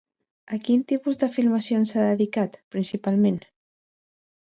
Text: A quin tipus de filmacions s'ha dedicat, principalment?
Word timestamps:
A 0.55 0.57
quin 0.67 0.81
tipus 0.91 1.19
de 1.25 1.29
filmacions 1.35 1.93
s'ha 1.93 2.07
dedicat, 2.09 2.61
principalment? 2.77 3.43